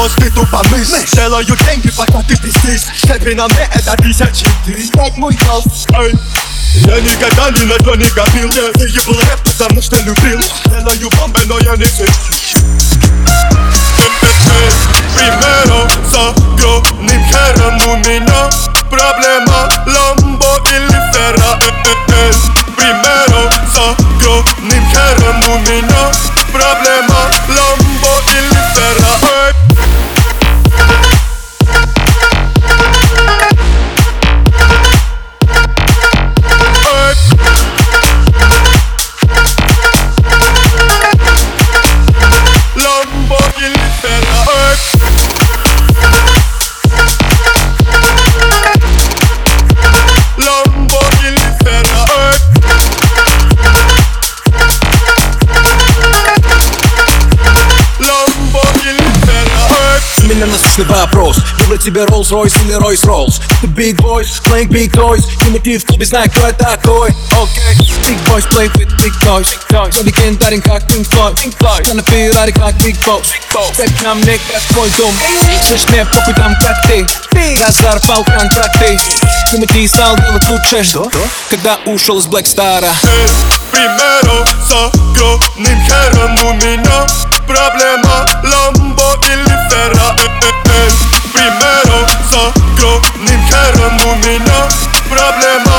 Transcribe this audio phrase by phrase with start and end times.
[0.00, 4.42] mózgy tu pomysł Strzelają dźwięki, płakaty pistys Ślepy na mnie, eta dziesięć
[4.96, 6.12] Jak mój host, ej
[6.86, 11.40] Я никогда ни на то не говорил Ты ебал рэп, потому что любил Делаю бомбы,
[11.46, 12.32] но я не сыщу
[15.16, 18.50] Primero с огромным хером у меня
[18.90, 22.59] Проблема Lambo или Ferrari Primero
[60.70, 65.24] У меня насущный вопрос Выбрать тебе Rolls-Royce или Royce-Rolls Ты big boys, playing big toys
[65.44, 67.74] И мотив в клубе знаю, кто я такой Окей
[68.06, 72.74] Big boys play with big toys Я легендарен как Pink Floyd Я на Феррари как
[72.74, 73.24] Big Boss
[73.74, 75.12] Степ на мне как твой дом
[75.66, 77.04] Слышь, мне похуй там как ты
[77.60, 79.00] Разорвал контракты
[79.50, 80.86] Тимати стал делать лучше
[81.50, 82.92] Когда ушел из Black Star'а
[83.72, 87.06] Primero с огромным хером у меня
[87.48, 88.26] Проблема
[91.41, 94.73] primero, solo jo, ni quiero muminos
[95.09, 95.70] problemas.